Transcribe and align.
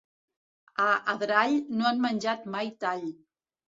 A 0.85 0.87
Adrall 1.13 1.53
no 1.81 1.87
han 1.91 2.03
menjat 2.09 2.49
mai 2.57 2.77
tall. 2.87 3.05